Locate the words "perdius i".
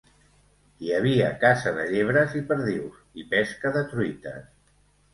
2.51-3.31